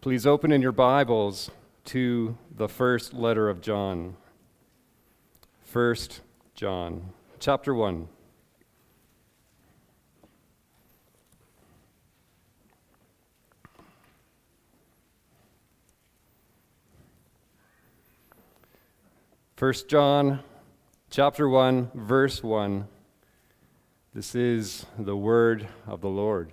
[0.00, 1.50] Please open in your Bibles
[1.84, 4.16] to the first letter of John.
[5.62, 6.22] First
[6.54, 8.08] John, chapter 1.
[19.54, 20.40] First John
[21.10, 22.88] chapter 1 verse 1
[24.14, 26.52] This is the word of the Lord.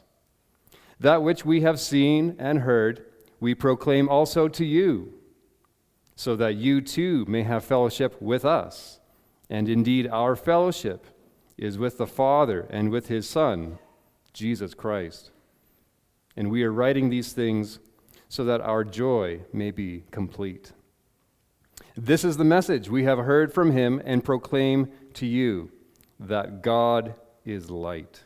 [1.01, 3.03] That which we have seen and heard,
[3.39, 5.15] we proclaim also to you,
[6.15, 8.99] so that you too may have fellowship with us.
[9.49, 11.07] And indeed, our fellowship
[11.57, 13.79] is with the Father and with his Son,
[14.31, 15.31] Jesus Christ.
[16.37, 17.79] And we are writing these things
[18.29, 20.71] so that our joy may be complete.
[21.97, 25.71] This is the message we have heard from him and proclaim to you
[26.19, 28.25] that God is light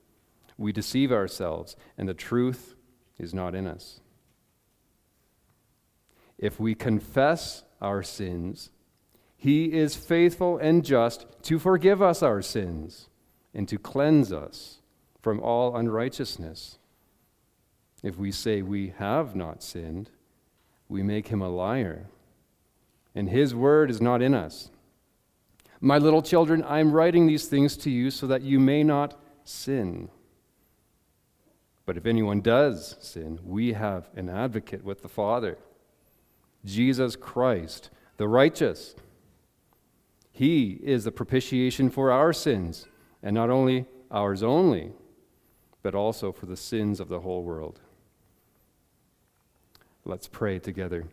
[0.61, 2.75] we deceive ourselves, and the truth
[3.17, 3.99] is not in us.
[6.37, 8.71] If we confess our sins,
[9.35, 13.09] he is faithful and just to forgive us our sins
[13.53, 14.79] and to cleanse us
[15.19, 16.77] from all unrighteousness.
[18.03, 20.09] If we say we have not sinned,
[20.87, 22.07] we make him a liar,
[23.13, 24.71] and his word is not in us.
[25.79, 29.19] My little children, I am writing these things to you so that you may not
[29.43, 30.09] sin.
[31.91, 35.57] But if anyone does sin, we have an advocate with the Father,
[36.63, 38.95] Jesus Christ, the righteous.
[40.31, 42.87] He is the propitiation for our sins,
[43.21, 44.93] and not only ours only,
[45.83, 47.81] but also for the sins of the whole world.
[50.05, 51.09] Let's pray together.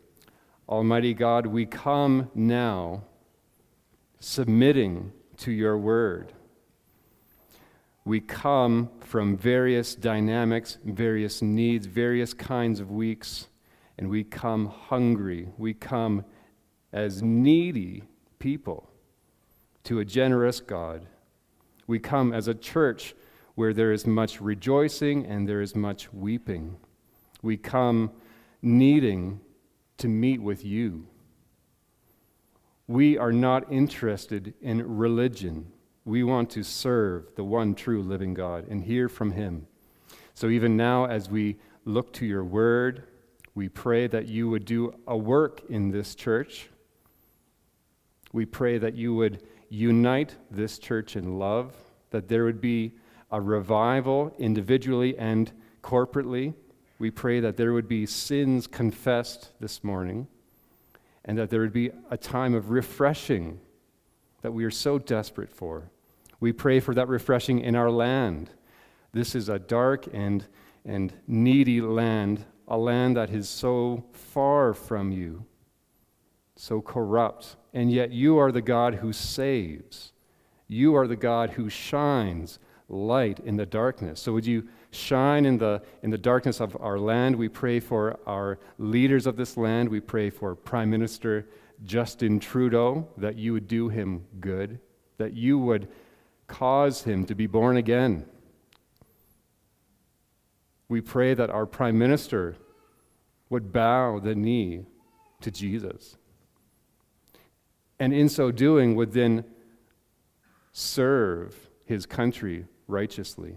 [0.68, 3.02] Almighty God, we come now
[4.20, 6.34] submitting to your word
[8.08, 13.48] we come from various dynamics, various needs, various kinds of weeks,
[13.98, 15.46] and we come hungry.
[15.58, 16.24] We come
[16.90, 18.04] as needy
[18.38, 18.88] people
[19.84, 21.04] to a generous God.
[21.86, 23.14] We come as a church
[23.56, 26.78] where there is much rejoicing and there is much weeping.
[27.42, 28.10] We come
[28.62, 29.38] needing
[29.98, 31.06] to meet with you.
[32.86, 35.72] We are not interested in religion.
[36.08, 39.66] We want to serve the one true living God and hear from Him.
[40.32, 43.02] So even now, as we look to your word,
[43.54, 46.70] we pray that you would do a work in this church.
[48.32, 51.74] We pray that you would unite this church in love,
[52.08, 52.94] that there would be
[53.30, 55.52] a revival individually and
[55.82, 56.54] corporately.
[56.98, 60.26] We pray that there would be sins confessed this morning,
[61.26, 63.60] and that there would be a time of refreshing
[64.40, 65.90] that we are so desperate for.
[66.40, 68.50] We pray for that refreshing in our land.
[69.12, 70.46] This is a dark and,
[70.84, 75.44] and needy land, a land that is so far from you,
[76.56, 77.56] so corrupt.
[77.72, 80.12] And yet you are the God who saves.
[80.68, 84.20] You are the God who shines light in the darkness.
[84.20, 87.36] So would you shine in the, in the darkness of our land?
[87.36, 89.88] We pray for our leaders of this land.
[89.88, 91.48] We pray for Prime Minister
[91.84, 94.80] Justin Trudeau that you would do him good,
[95.18, 95.88] that you would
[96.48, 98.26] cause him to be born again.
[100.88, 102.56] We pray that our prime minister
[103.50, 104.86] would bow the knee
[105.42, 106.16] to Jesus.
[108.00, 109.44] And in so doing, would then
[110.72, 113.56] serve his country righteously.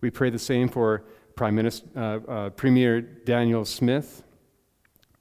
[0.00, 1.04] We pray the same for
[1.34, 4.22] Prime Minister, uh, uh, Premier Danielle Smith,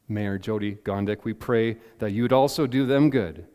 [0.08, 1.24] Mayor Jyoti Gondek.
[1.24, 3.48] We pray that you would also do them good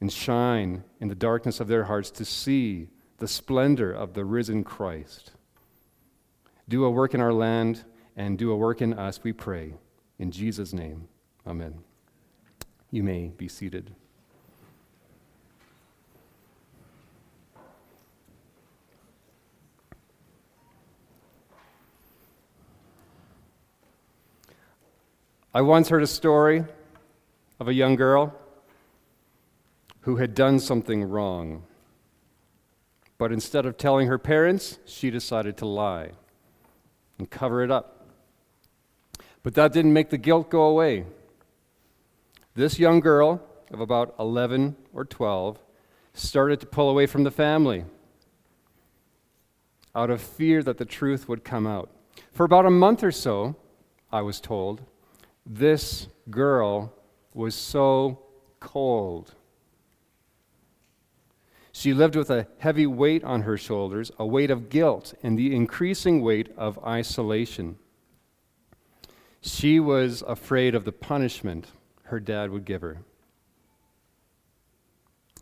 [0.00, 2.88] and shine in the darkness of their hearts to see
[3.18, 5.32] the splendor of the risen Christ.
[6.68, 7.84] Do a work in our land
[8.16, 9.74] and do a work in us, we pray.
[10.18, 11.08] In Jesus' name,
[11.46, 11.78] amen.
[12.90, 13.94] You may be seated.
[25.54, 26.64] I once heard a story
[27.58, 28.34] of a young girl
[30.06, 31.64] who had done something wrong.
[33.18, 36.10] But instead of telling her parents, she decided to lie
[37.18, 38.06] and cover it up.
[39.42, 41.06] But that didn't make the guilt go away.
[42.54, 43.42] This young girl
[43.72, 45.58] of about 11 or 12
[46.14, 47.84] started to pull away from the family
[49.92, 51.90] out of fear that the truth would come out.
[52.30, 53.56] For about a month or so,
[54.12, 54.82] I was told,
[55.44, 56.94] this girl
[57.34, 58.20] was so
[58.60, 59.34] cold.
[61.78, 65.54] She lived with a heavy weight on her shoulders, a weight of guilt, and the
[65.54, 67.76] increasing weight of isolation.
[69.42, 71.66] She was afraid of the punishment
[72.04, 73.02] her dad would give her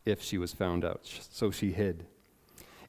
[0.05, 2.05] if she was found out, so she hid.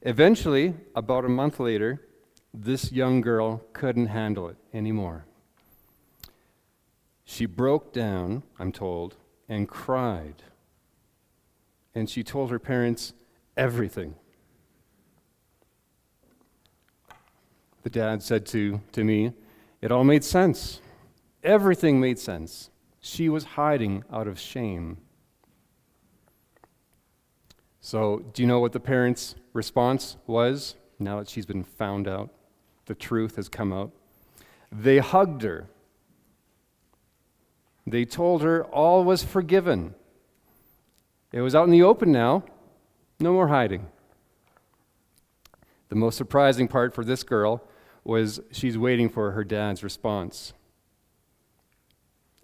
[0.02, 2.04] Eventually, about a month later,
[2.52, 5.24] this young girl couldn't handle it anymore.
[7.24, 9.14] She broke down, I'm told,
[9.48, 10.42] and cried.
[11.94, 13.12] And she told her parents,
[13.56, 14.14] everything.
[17.82, 19.32] The dad said to, to me,
[19.80, 20.80] It all made sense.
[21.44, 22.70] Everything made sense.
[23.00, 24.98] She was hiding out of shame.
[27.80, 32.30] So, do you know what the parents' response was now that she's been found out?
[32.86, 33.92] The truth has come out.
[34.72, 35.68] They hugged her.
[37.86, 39.94] They told her all was forgiven.
[41.30, 42.42] It was out in the open now.
[43.18, 43.86] No more hiding.
[45.88, 47.62] The most surprising part for this girl
[48.04, 50.52] was she's waiting for her dad's response.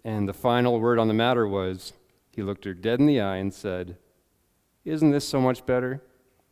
[0.03, 1.93] And the final word on the matter was
[2.31, 3.97] he looked her dead in the eye and said,
[4.83, 6.01] Isn't this so much better,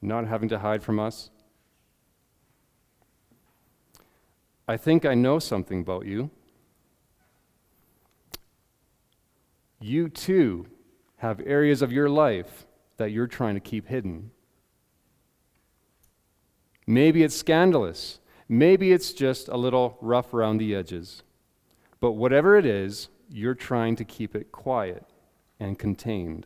[0.01, 1.29] not having to hide from us?
[4.67, 6.29] I think I know something about you.
[9.79, 10.67] You too
[11.17, 12.65] have areas of your life
[13.01, 14.29] that you're trying to keep hidden.
[16.85, 18.19] Maybe it's scandalous.
[18.47, 21.23] Maybe it's just a little rough around the edges.
[21.99, 25.03] But whatever it is, you're trying to keep it quiet
[25.59, 26.45] and contained.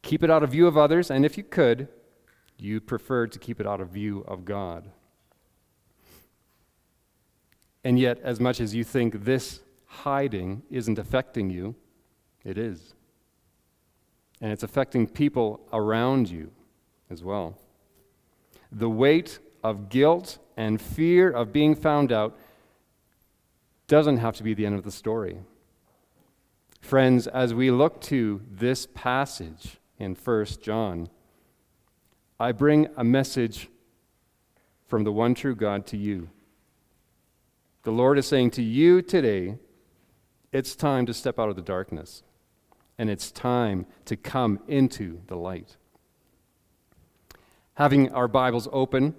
[0.00, 1.88] Keep it out of view of others, and if you could,
[2.56, 4.90] you prefer to keep it out of view of God.
[7.84, 11.74] And yet, as much as you think this hiding isn't affecting you,
[12.42, 12.93] it is
[14.40, 16.50] and it's affecting people around you
[17.10, 17.56] as well.
[18.72, 22.36] The weight of guilt and fear of being found out
[23.86, 25.38] doesn't have to be the end of the story.
[26.80, 31.08] Friends, as we look to this passage in 1 John,
[32.38, 33.68] I bring a message
[34.86, 36.28] from the one true God to you.
[37.84, 39.56] The Lord is saying to you today,
[40.52, 42.22] it's time to step out of the darkness
[42.98, 45.76] and it's time to come into the light.
[47.74, 49.14] Having our Bibles open,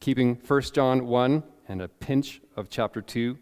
[0.00, 3.38] keeping 1 John 1 and a pinch of chapter 2,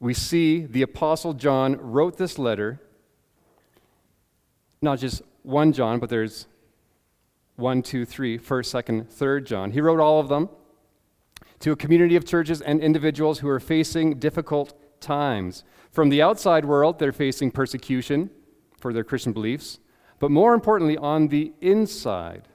[0.00, 2.80] we see the Apostle John wrote this letter,
[4.80, 6.46] not just one John, but there's
[7.56, 9.72] one, two, three, first, second, third John.
[9.72, 10.48] He wrote all of them
[11.60, 15.62] to a community of churches and individuals who are facing difficult times.
[15.90, 18.30] From the outside world, they're facing persecution
[18.78, 19.80] for their Christian beliefs.
[20.18, 22.48] But more importantly, on the inside,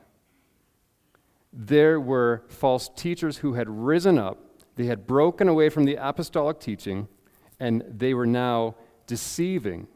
[1.51, 4.37] there were false teachers who had risen up.
[4.75, 7.07] They had broken away from the apostolic teaching,
[7.59, 8.75] and they were now
[9.07, 9.87] deceiving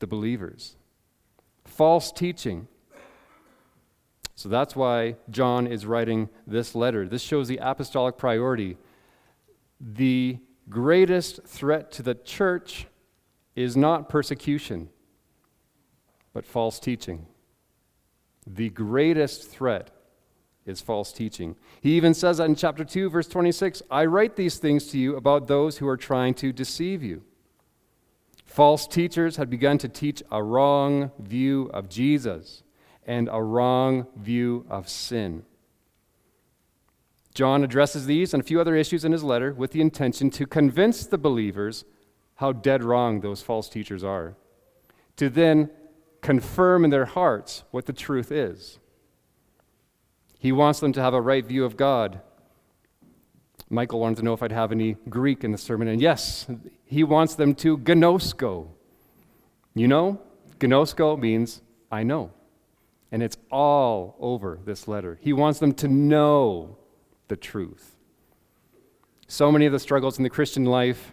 [0.00, 0.76] the believers.
[1.64, 2.66] False teaching.
[4.34, 7.06] So that's why John is writing this letter.
[7.06, 8.76] This shows the apostolic priority.
[9.80, 10.38] The
[10.72, 12.86] greatest threat to the church
[13.54, 14.88] is not persecution,
[16.32, 17.26] but false teaching.
[18.46, 19.90] The greatest threat
[20.66, 21.56] is false teaching.
[21.80, 25.16] He even says that in chapter 2, verse 26 I write these things to you
[25.16, 27.22] about those who are trying to deceive you.
[28.44, 32.62] False teachers had begun to teach a wrong view of Jesus
[33.06, 35.44] and a wrong view of sin.
[37.34, 40.46] John addresses these and a few other issues in his letter with the intention to
[40.46, 41.84] convince the believers
[42.36, 44.34] how dead wrong those false teachers are,
[45.16, 45.70] to then
[46.20, 48.78] confirm in their hearts what the truth is.
[50.38, 52.20] He wants them to have a right view of God
[53.72, 56.46] Michael wanted to know if I'd have any Greek in the sermon, and yes,
[56.84, 58.68] he wants them to gnosko.
[59.74, 60.20] You know,
[60.60, 62.32] gnosko means I know.
[63.10, 65.18] And it's all over this letter.
[65.22, 66.76] He wants them to know
[67.32, 67.96] the truth.
[69.26, 71.12] So many of the struggles in the Christian life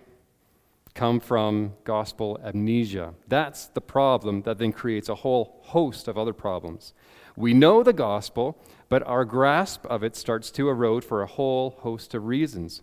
[0.94, 3.14] come from gospel amnesia.
[3.30, 6.94] That's the problem that then creates a whole host of other problems.
[7.38, 11.78] We know the gospel, but our grasp of it starts to erode for a whole
[11.80, 12.82] host of reasons.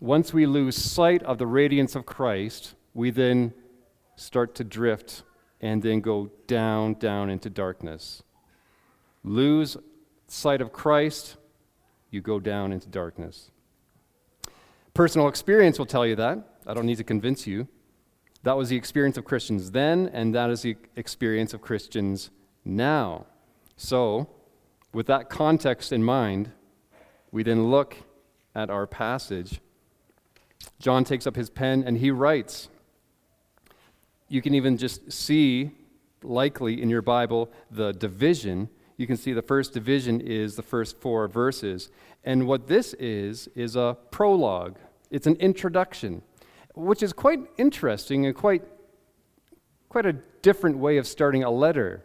[0.00, 3.52] Once we lose sight of the radiance of Christ, we then
[4.16, 5.24] start to drift
[5.60, 8.22] and then go down, down into darkness.
[9.22, 9.76] Lose
[10.26, 11.36] sight of Christ,
[12.10, 13.50] you go down into darkness.
[14.94, 16.38] Personal experience will tell you that.
[16.66, 17.68] I don't need to convince you.
[18.42, 22.30] That was the experience of Christians then, and that is the experience of Christians
[22.64, 23.26] now.
[23.76, 24.28] So,
[24.92, 26.52] with that context in mind,
[27.30, 27.96] we then look
[28.54, 29.60] at our passage.
[30.78, 32.68] John takes up his pen and he writes.
[34.28, 35.72] You can even just see,
[36.22, 38.68] likely in your Bible, the division.
[38.96, 41.90] You can see the first division is the first four verses.
[42.24, 44.78] And what this is, is a prologue.
[45.10, 46.22] It's an introduction,
[46.74, 48.64] which is quite interesting and quite,
[49.88, 52.04] quite a different way of starting a letter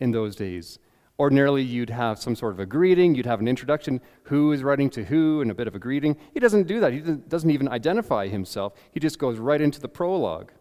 [0.00, 0.78] in those days.
[1.18, 4.88] Ordinarily, you'd have some sort of a greeting, you'd have an introduction, who is writing
[4.90, 6.16] to who, and a bit of a greeting.
[6.32, 6.92] He doesn't do that.
[6.92, 10.52] He doesn't even identify himself, he just goes right into the prologue.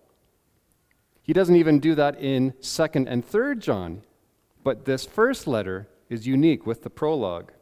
[1.21, 4.01] He doesn't even do that in 2nd and 3rd John.
[4.67, 7.53] But this first letter is unique with the prologue.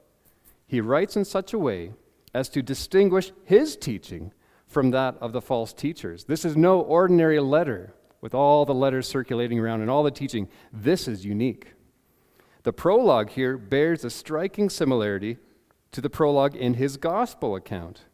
[0.66, 1.94] He writes in such a way
[2.34, 4.34] as to distinguish his teaching
[4.66, 6.24] from that of the false teachers.
[6.24, 10.50] This is no ordinary letter with all the letters circulating around and all the teaching.
[10.74, 11.74] This is unique.
[12.64, 15.38] The prologue here bears a striking similarity
[15.92, 18.06] to the prologue in his gospel account.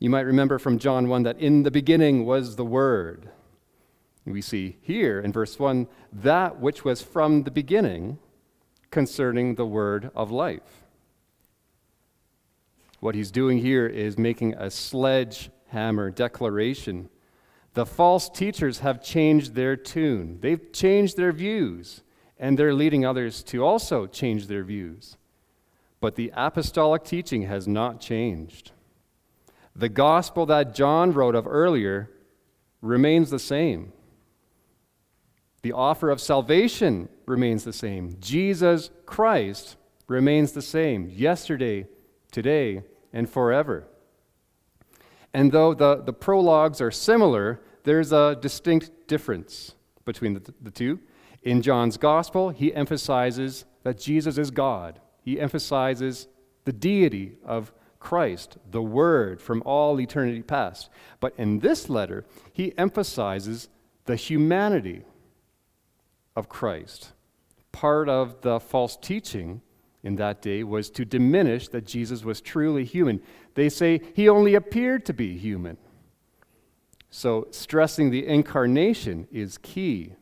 [0.00, 3.30] You might remember from John 1 that in the beginning was the Word.
[4.26, 8.18] We see here in verse 1 that which was from the beginning
[8.90, 10.84] concerning the Word of life.
[12.98, 17.08] What he's doing here is making a sledgehammer declaration.
[17.74, 22.02] The false teachers have changed their tune, they've changed their views,
[22.38, 25.16] and they're leading others to also change their views.
[26.00, 28.72] But the apostolic teaching has not changed.
[29.74, 32.10] The gospel that John wrote of earlier
[32.80, 33.92] remains the same.
[35.66, 38.18] The offer of salvation remains the same.
[38.20, 39.74] Jesus Christ
[40.06, 41.88] remains the same yesterday,
[42.30, 43.88] today, and forever.
[45.34, 51.00] And though the, the prologues are similar, there's a distinct difference between the, the two.
[51.42, 56.28] In John's gospel, he emphasizes that Jesus is God, he emphasizes
[56.64, 60.90] the deity of Christ, the Word from all eternity past.
[61.18, 63.68] But in this letter, he emphasizes
[64.04, 65.02] the humanity
[66.36, 67.12] of Christ.
[67.72, 69.62] Part of the false teaching
[70.02, 73.20] in that day was to diminish that Jesus was truly human.
[73.54, 75.78] They say he only appeared to be human.
[77.10, 80.12] So, stressing the incarnation is key,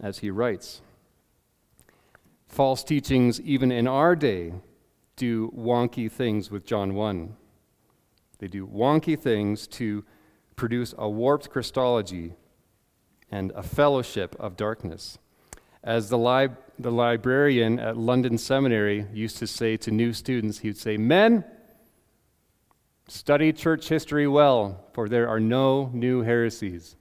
[0.00, 0.80] as he writes.
[2.46, 4.54] False teachings, even in our day,
[5.16, 7.34] do wonky things with John 1.
[8.38, 10.04] They do wonky things to
[10.54, 12.34] produce a warped Christology
[13.30, 15.18] and a fellowship of darkness.
[15.82, 20.68] As the, lib- the librarian at London Seminary used to say to new students, he
[20.68, 21.44] would say, Men,
[23.08, 26.96] study church history well, for there are no new heresies.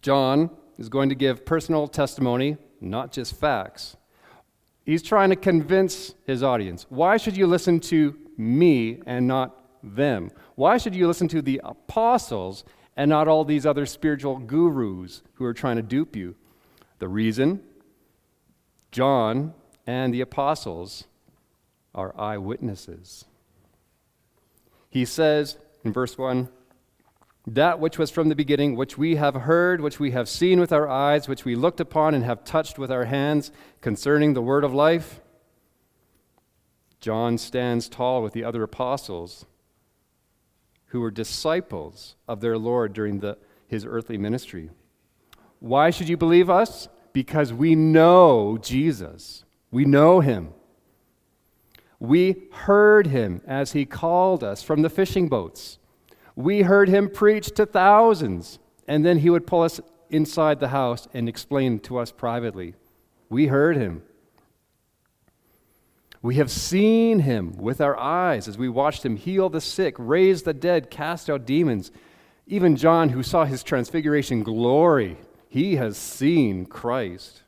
[0.00, 3.96] John is going to give personal testimony, not just facts.
[4.84, 6.86] He's trying to convince his audience.
[6.88, 10.30] Why should you listen to me and not them?
[10.56, 12.64] Why should you listen to the apostles
[12.96, 16.34] and not all these other spiritual gurus who are trying to dupe you.
[16.98, 17.62] The reason
[18.90, 19.52] John
[19.86, 21.04] and the apostles
[21.94, 23.26] are eyewitnesses.
[24.88, 26.48] He says in verse 1
[27.48, 30.72] that which was from the beginning, which we have heard, which we have seen with
[30.72, 34.64] our eyes, which we looked upon and have touched with our hands concerning the word
[34.64, 35.20] of life.
[36.98, 39.46] John stands tall with the other apostles
[40.86, 44.70] who were disciples of their Lord during the, his earthly ministry.
[45.60, 46.88] Why should you believe us?
[47.12, 49.44] Because we know Jesus.
[49.70, 50.52] We know him.
[51.98, 55.78] We heard him as he called us from the fishing boats.
[56.34, 61.08] We heard him preach to thousands, and then he would pull us inside the house
[61.14, 62.74] and explain to us privately.
[63.28, 64.02] We heard him.
[66.26, 70.42] We have seen him with our eyes as we watched him heal the sick, raise
[70.42, 71.92] the dead, cast out demons.
[72.48, 75.18] Even John, who saw his transfiguration glory,
[75.48, 77.44] he has seen Christ.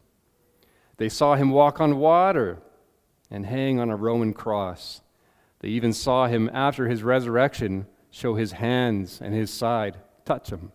[0.97, 2.63] They saw him walk on water
[3.33, 5.01] and hang on a Roman cross.
[5.59, 10.71] They even saw him after his resurrection show his hands and his side, touch him.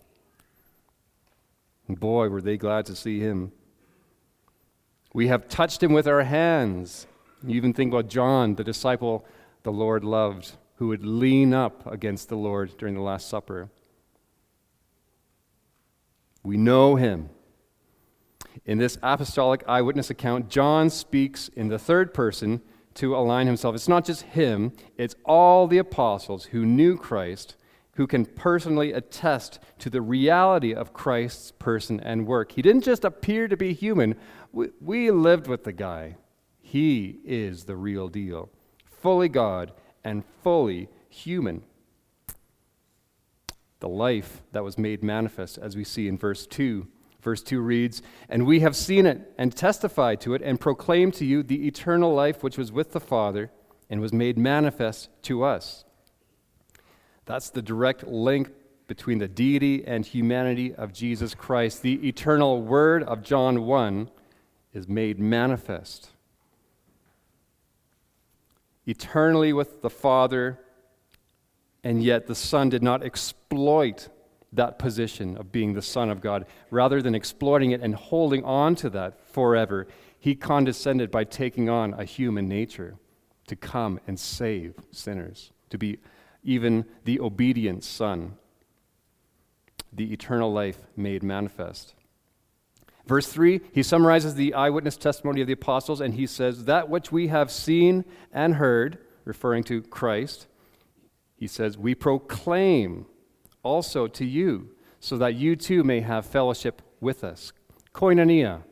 [1.87, 3.53] And boy, were they glad to see him.
[5.13, 7.07] We have touched him with our hands.
[7.45, 9.25] You even think about John, the disciple
[9.63, 13.69] the Lord loved, who would lean up against the Lord during the Last Supper.
[16.41, 17.29] We know him.
[18.65, 22.61] In this apostolic eyewitness account, John speaks in the third person
[22.95, 23.75] to align himself.
[23.75, 27.55] It's not just him, it's all the apostles who knew Christ
[27.95, 32.53] who can personally attest to the reality of Christ's person and work.
[32.53, 34.15] He didn't just appear to be human,
[34.51, 36.15] we, we lived with the guy.
[36.73, 38.49] He is the real deal,
[38.99, 41.61] fully God and fully human.
[43.79, 46.87] The life that was made manifest, as we see in verse 2
[47.21, 51.25] Verse 2 reads, And we have seen it and testified to it and proclaimed to
[51.25, 53.51] you the eternal life which was with the Father
[53.87, 55.85] and was made manifest to us.
[57.25, 58.49] That's the direct link
[58.87, 61.83] between the deity and humanity of Jesus Christ.
[61.83, 64.09] The eternal word of John 1
[64.73, 66.12] is made manifest.
[68.85, 70.59] Eternally with the Father,
[71.83, 74.09] and yet the Son did not exploit
[74.51, 76.45] that position of being the Son of God.
[76.69, 79.87] Rather than exploiting it and holding on to that forever,
[80.19, 82.95] he condescended by taking on a human nature
[83.47, 85.97] to come and save sinners, to be
[86.43, 88.37] even the obedient Son,
[89.91, 91.95] the eternal life made manifest.
[93.05, 97.11] Verse 3, he summarizes the eyewitness testimony of the apostles and he says, That which
[97.11, 100.47] we have seen and heard, referring to Christ,
[101.35, 103.05] he says, We proclaim
[103.61, 107.51] also to you, so that you too may have fellowship with us.
[107.93, 108.63] Koinonia,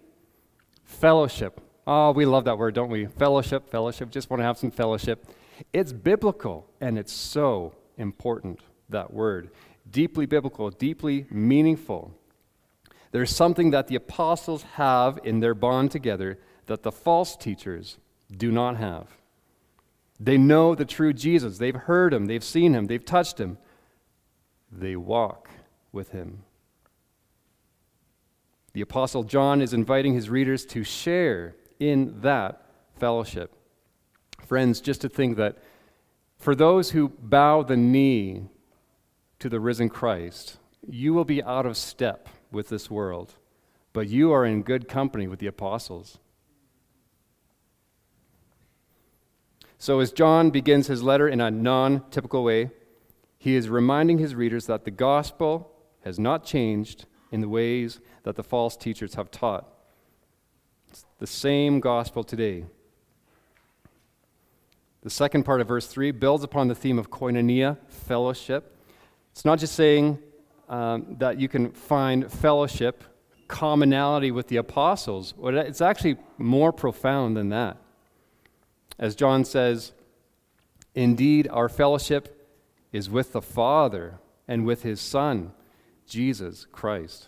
[0.84, 1.60] fellowship.
[1.86, 3.08] Oh, we love that word, don't we?
[3.08, 5.26] Fellowship, fellowship, just want to have some fellowship.
[5.74, 9.52] It's biblical, and it's so important, that word.
[9.90, 12.14] Deeply biblical, deeply meaningful.
[13.12, 17.98] There's something that the apostles have in their bond together that the false teachers
[18.36, 19.08] do not have.
[20.20, 21.58] They know the true Jesus.
[21.58, 23.58] They've heard him, they've seen him, they've touched him
[24.72, 25.50] they walk
[25.92, 26.44] with him.
[28.74, 32.64] The Apostle John is inviting his readers to share in that
[32.98, 33.54] fellowship.
[34.46, 35.58] Friends, just to think that
[36.38, 38.48] for those who bow the knee
[39.40, 43.36] to the risen Christ, you will be out of step with this world,
[43.94, 46.20] but you are in good company with the apostles.
[49.78, 52.70] So, as John begins his letter in a non typical way,
[53.40, 55.72] he is reminding his readers that the gospel
[56.04, 59.68] has not changed in the ways that the false teachers have taught.
[60.90, 62.66] It's the same gospel today.
[65.02, 68.78] The second part of verse 3 builds upon the theme of koinonia, fellowship.
[69.32, 70.20] It's not just saying
[70.72, 73.04] um, that you can find fellowship,
[73.50, 77.76] commonality with the apostles, it's actually more profound than that.
[78.98, 79.92] As John says,
[80.96, 82.50] Indeed, our fellowship
[82.94, 85.52] is with the Father and with his Son,
[86.08, 87.28] Jesus Christ.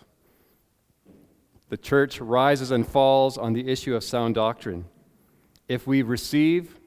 [1.68, 4.86] The church rises and falls on the issue of sound doctrine.
[5.68, 6.78] If we receive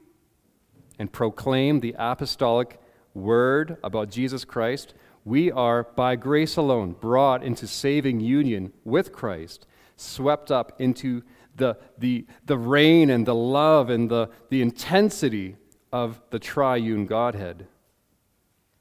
[0.98, 2.80] and proclaim the apostolic
[3.14, 4.94] word about Jesus Christ,
[5.28, 11.22] we are, by grace alone, brought into saving union with Christ, swept up into
[11.54, 15.56] the, the, the reign and the love and the, the intensity
[15.92, 17.66] of the triune Godhead.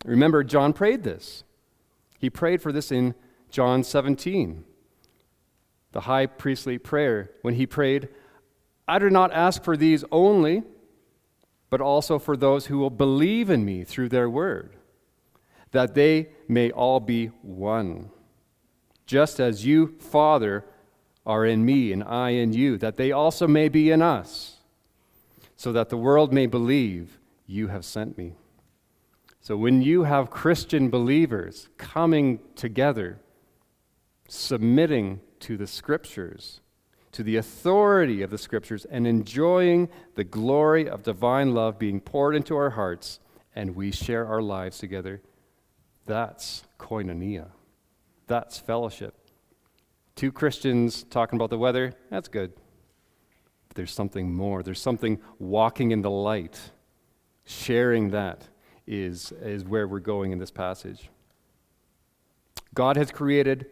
[0.06, 1.44] Remember, John prayed this.
[2.18, 3.14] He prayed for this in
[3.50, 4.64] John 17,
[5.92, 8.10] the high priestly prayer, when he prayed,
[8.88, 10.64] I do not ask for these only,
[11.70, 14.77] but also for those who will believe in me through their word,
[15.72, 18.10] that they may all be one.
[19.06, 20.66] Just as you, Father,
[21.26, 24.58] are in me and I in you, that they also may be in us,
[25.56, 28.34] so that the world may believe you have sent me.
[29.42, 33.20] So when you have Christian believers coming together,
[34.28, 36.60] submitting to the scriptures,
[37.14, 42.36] to the authority of the scriptures, and enjoying the glory of divine love being poured
[42.36, 43.20] into our hearts,
[43.56, 45.22] and we share our lives together,
[46.08, 47.50] that's koinonia.
[48.26, 49.14] That's fellowship.
[50.16, 52.54] Two Christians talking about the weather, that's good.
[53.68, 54.64] But there's something more.
[54.64, 56.60] There's something walking in the light.
[57.46, 58.48] Sharing that
[58.88, 61.10] is, is where we're going in this passage.
[62.74, 63.68] God has created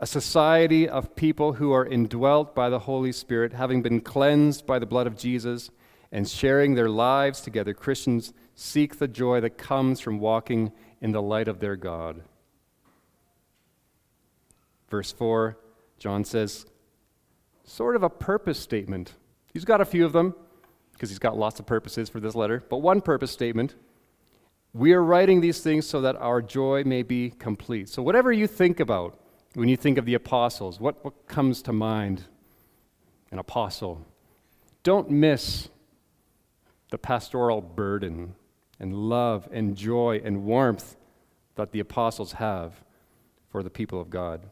[0.00, 4.78] a society of people who are indwelt by the Holy Spirit, having been cleansed by
[4.78, 5.70] the blood of Jesus
[6.12, 7.74] and sharing their lives together.
[7.74, 12.22] Christians seek the joy that comes from walking in the light of their God.
[14.90, 15.58] Verse 4,
[15.98, 16.66] John says,
[17.64, 19.12] sort of a purpose statement.
[19.52, 20.34] He's got a few of them
[20.92, 23.74] because he's got lots of purposes for this letter, but one purpose statement.
[24.74, 27.88] We are writing these things so that our joy may be complete.
[27.88, 29.18] So, whatever you think about
[29.54, 32.24] when you think of the apostles, what, what comes to mind?
[33.30, 34.06] An apostle.
[34.82, 35.68] Don't miss
[36.90, 38.34] the pastoral burden
[38.80, 40.96] and love and joy and warmth
[41.56, 42.84] that the apostles have
[43.50, 44.48] for the people of God.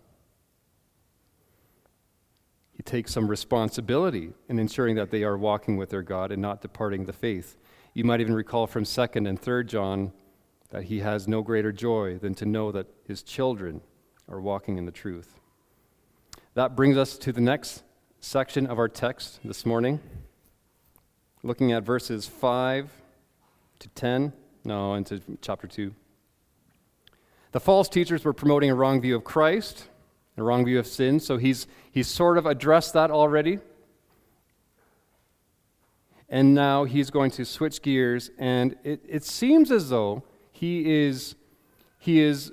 [2.73, 6.61] He takes some responsibility in ensuring that they are walking with their God and not
[6.61, 7.57] departing the faith.
[7.95, 10.13] You might even recall from 2nd and 3rd John
[10.71, 13.81] that he has no greater joy than to know that his children
[14.29, 15.41] are walking in the truth.
[16.55, 17.83] That brings us to the next
[18.21, 20.01] section of our text this morning,
[21.43, 22.91] looking at verses 5
[23.79, 24.33] to 10,
[24.65, 25.95] no, into chapter 2.
[27.53, 29.89] The false teachers were promoting a wrong view of Christ,
[30.37, 33.59] a wrong view of sin, so he's, he's sort of addressed that already.
[36.29, 41.37] And now he's going to switch gears, and it, it seems as though he is,
[41.99, 42.53] he is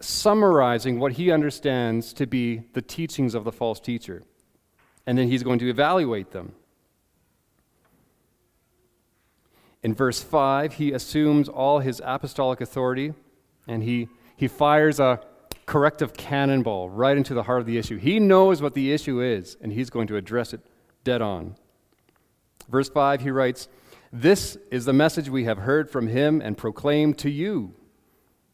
[0.00, 4.22] summarizing what he understands to be the teachings of the false teacher.
[5.06, 6.54] And then he's going to evaluate them.
[9.82, 13.14] In verse 5, he assumes all his apostolic authority
[13.66, 15.20] and he, he fires a
[15.64, 17.96] corrective cannonball right into the heart of the issue.
[17.96, 20.60] He knows what the issue is and he's going to address it
[21.04, 21.56] dead on.
[22.68, 23.68] Verse 5, he writes,
[24.12, 27.74] This is the message we have heard from him and proclaimed to you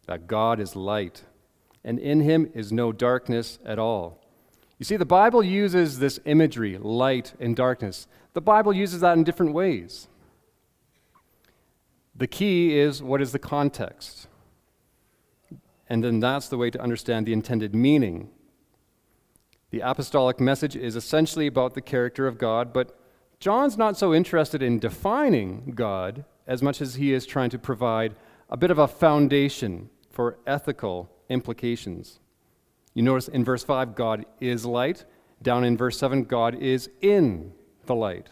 [0.07, 1.25] that God is light
[1.85, 4.23] and in him is no darkness at all.
[4.79, 8.07] You see, the Bible uses this imagery, light and darkness.
[8.35, 10.09] The Bible uses that in different ways.
[12.19, 14.27] The key is what is the context?
[15.89, 18.31] And then that's the way to understand the intended meaning.
[19.71, 22.99] The apostolic message is essentially about the character of God, but
[23.39, 28.15] John's not so interested in defining God as much as he is trying to provide
[28.49, 32.21] a bit of a foundation for ethical implications.
[32.95, 35.05] You notice in verse 5, God is light.
[35.43, 37.53] Down in verse 7, God is in
[37.85, 38.31] the light.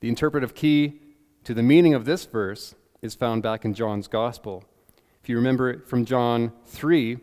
[0.00, 1.00] The interpretive key
[1.44, 4.64] to the meaning of this verse is found back in John's Gospel.
[5.22, 7.18] If you remember from John 3,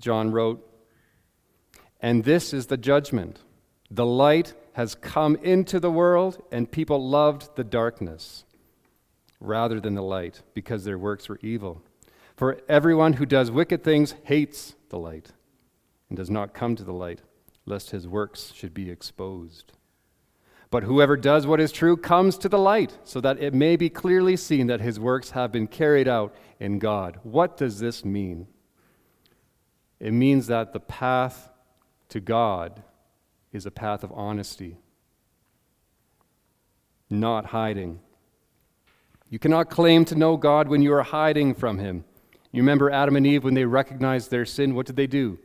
[0.00, 0.68] John wrote,
[2.00, 3.40] And this is the judgment.
[3.90, 8.44] The light has come into the world, and people loved the darkness
[9.40, 11.82] rather than the light because their works were evil.
[12.36, 15.30] For everyone who does wicked things hates the light
[16.08, 17.22] and does not come to the light,
[17.64, 19.72] lest his works should be exposed.
[20.76, 23.88] But whoever does what is true comes to the light, so that it may be
[23.88, 27.18] clearly seen that his works have been carried out in God.
[27.22, 28.46] What does this mean?
[30.00, 31.48] It means that the path
[32.10, 32.82] to God
[33.54, 34.76] is a path of honesty,
[37.08, 38.00] not hiding.
[39.30, 42.04] You cannot claim to know God when you are hiding from him.
[42.52, 45.38] You remember Adam and Eve when they recognized their sin, what did they do?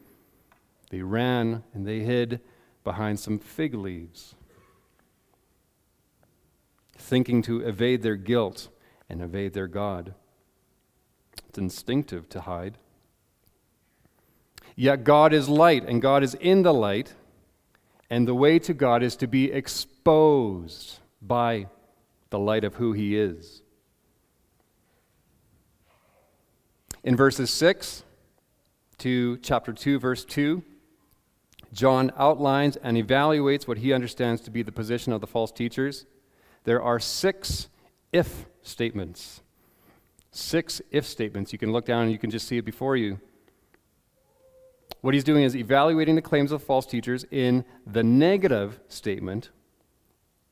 [0.89, 2.41] They ran and they hid
[2.83, 4.35] behind some fig leaves,
[7.01, 8.69] thinking to evade their guilt
[9.09, 10.13] and evade their God.
[11.49, 12.77] It's instinctive to hide.
[14.75, 17.13] Yet God is light, and God is in the light,
[18.09, 21.67] and the way to God is to be exposed by
[22.29, 23.61] the light of who He is.
[27.03, 28.03] In verses 6
[28.99, 30.63] to chapter 2, verse 2,
[31.73, 36.05] John outlines and evaluates what he understands to be the position of the false teachers.
[36.63, 37.67] There are six
[38.11, 39.41] if statements.
[40.31, 41.51] Six if statements.
[41.51, 43.19] You can look down and you can just see it before you.
[45.01, 49.49] What he's doing is evaluating the claims of false teachers in the negative statement,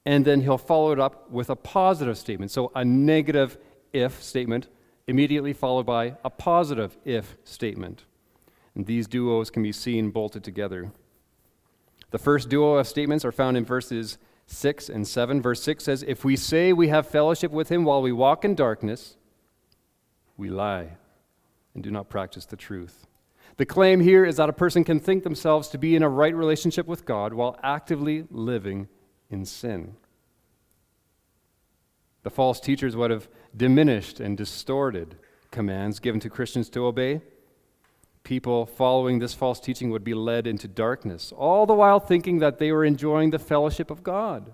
[0.05, 2.49] and then he'll follow it up with a positive statement.
[2.49, 3.57] So, a negative
[3.93, 4.67] if statement
[5.07, 8.05] immediately followed by a positive if statement.
[8.75, 10.91] And these duos can be seen bolted together.
[12.11, 14.17] The first duo of statements are found in verses
[14.49, 15.41] 6 and 7.
[15.41, 18.55] Verse 6 says, If we say we have fellowship with him while we walk in
[18.55, 19.15] darkness,
[20.37, 20.97] we lie
[21.75, 23.05] and do not practice the truth.
[23.57, 26.35] The claim here is that a person can think themselves to be in a right
[26.35, 28.87] relationship with God while actively living
[29.29, 29.95] in sin.
[32.23, 35.17] The false teachers would have diminished and distorted
[35.51, 37.21] commands given to Christians to obey.
[38.29, 42.59] People following this false teaching would be led into darkness, all the while thinking that
[42.59, 44.53] they were enjoying the fellowship of God.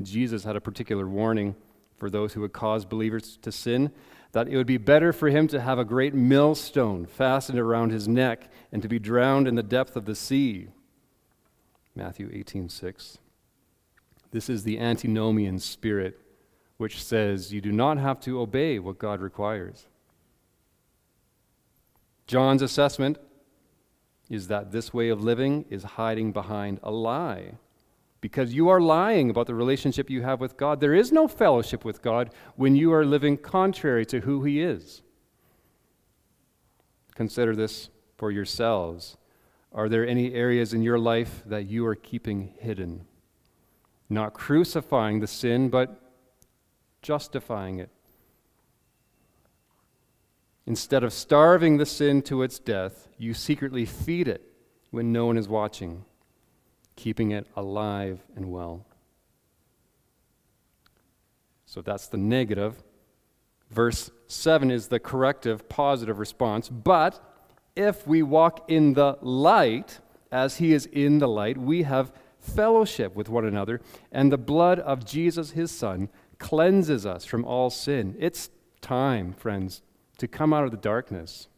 [0.00, 1.56] Jesus had a particular warning
[1.98, 3.90] for those who would cause believers to sin
[4.32, 8.08] that it would be better for him to have a great millstone fastened around his
[8.08, 10.68] neck and to be drowned in the depth of the sea.
[11.94, 13.18] Matthew 18:6.
[14.30, 16.18] This is the antinomian spirit
[16.78, 19.86] which says you do not have to obey what God requires.
[22.30, 23.18] John's assessment
[24.28, 27.54] is that this way of living is hiding behind a lie
[28.20, 30.78] because you are lying about the relationship you have with God.
[30.78, 35.02] There is no fellowship with God when you are living contrary to who He is.
[37.16, 39.16] Consider this for yourselves.
[39.72, 43.06] Are there any areas in your life that you are keeping hidden?
[44.08, 46.00] Not crucifying the sin, but
[47.02, 47.90] justifying it.
[50.66, 54.42] Instead of starving the sin to its death, you secretly feed it
[54.90, 56.04] when no one is watching
[57.00, 58.84] keeping it alive and well.
[61.64, 62.82] So that's the negative.
[63.70, 66.68] Verse 7 is the corrective, positive response.
[66.68, 67.18] But
[67.74, 73.14] if we walk in the light, as he is in the light, we have fellowship
[73.14, 73.80] with one another,
[74.12, 78.14] and the blood of Jesus, his Son, cleanses us from all sin.
[78.18, 78.50] It's
[78.82, 79.80] time, friends,
[80.20, 81.48] to come out of the darkness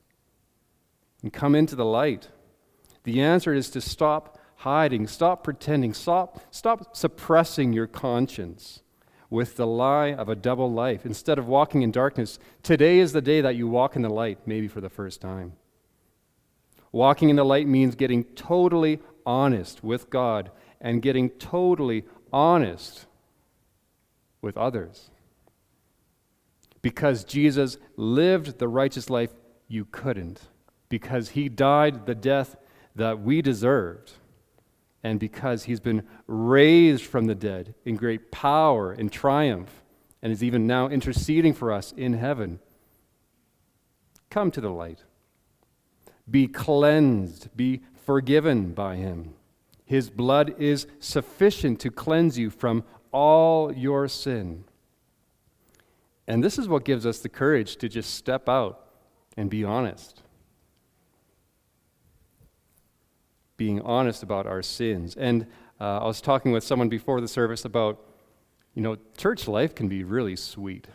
[1.22, 2.28] and come into the light.
[3.04, 5.06] The answer is to stop hiding.
[5.08, 5.92] Stop pretending.
[5.92, 8.82] Stop, stop suppressing your conscience
[9.28, 11.04] with the lie of a double life.
[11.04, 14.38] Instead of walking in darkness, today is the day that you walk in the light,
[14.46, 15.54] maybe for the first time.
[16.92, 23.06] Walking in the light means getting totally honest with God and getting totally honest
[24.40, 25.10] with others.
[26.82, 29.30] Because Jesus lived the righteous life
[29.68, 30.40] you couldn't,
[30.88, 32.56] because he died the death
[32.94, 34.12] that we deserved
[35.02, 39.82] and because he's been raised from the dead in great power and triumph,
[40.22, 42.60] and is even now interceding for us in heaven.
[44.30, 45.02] Come to the light.
[46.30, 49.34] Be cleansed, be forgiven by him.
[49.84, 54.64] His blood is sufficient to cleanse you from all your sin.
[56.26, 58.86] And this is what gives us the courage to just step out
[59.36, 60.22] and be honest.
[63.62, 65.14] being honest about our sins.
[65.14, 65.46] And
[65.80, 68.04] uh, I was talking with someone before the service about,
[68.74, 70.88] you know, church life can be really sweet.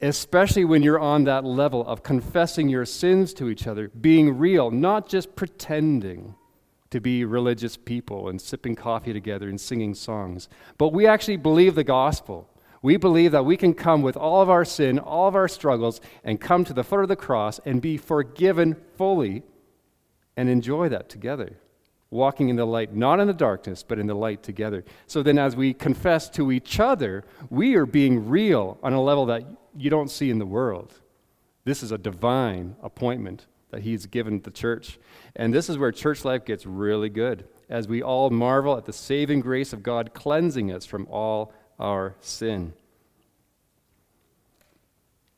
[0.00, 4.72] Especially when you're on that level of confessing your sins to each other, being real,
[4.72, 6.34] not just pretending
[6.90, 10.48] to be religious people and sipping coffee together and singing songs.
[10.76, 12.48] But we actually believe the gospel.
[12.84, 16.02] We believe that we can come with all of our sin, all of our struggles,
[16.22, 19.42] and come to the foot of the cross and be forgiven fully
[20.36, 21.56] and enjoy that together.
[22.10, 24.84] Walking in the light, not in the darkness, but in the light together.
[25.06, 29.24] So then, as we confess to each other, we are being real on a level
[29.26, 29.44] that
[29.74, 30.92] you don't see in the world.
[31.64, 34.98] This is a divine appointment that He's given the church.
[35.34, 38.92] And this is where church life gets really good, as we all marvel at the
[38.92, 41.50] saving grace of God cleansing us from all
[41.84, 42.72] our sin.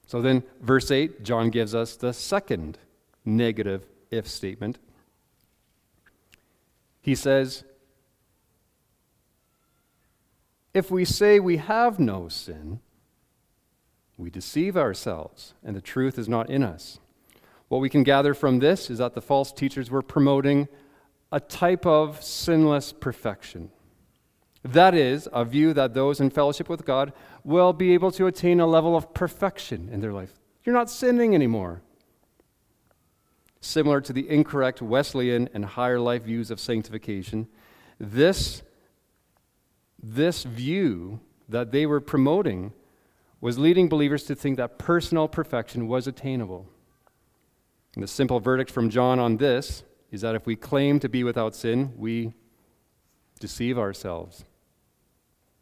[0.07, 2.79] So then, verse 8, John gives us the second
[3.25, 4.79] negative if statement.
[7.01, 7.65] He says,
[10.73, 12.81] If we say we have no sin,
[14.17, 17.01] we deceive ourselves, and the truth is not in us.
[17.69, 20.69] What we can gather from this is that the false teachers were promoting
[21.33, 23.71] a type of sinless perfection.
[24.73, 27.13] That is, a view that those in fellowship with God
[27.45, 30.33] will be able to attain a level of perfection in their life.
[30.65, 31.83] You're not sinning anymore
[33.61, 37.49] similar to the incorrect Wesleyan and higher life views of sanctification.
[37.99, 38.63] This,
[40.03, 42.73] this view that they were promoting
[43.41, 46.67] was leading believers to think that personal perfection was attainable.
[47.95, 51.25] And the simple verdict from John on this is that if we claim to be
[51.25, 52.33] without sin, we
[53.41, 54.45] deceive ourselves.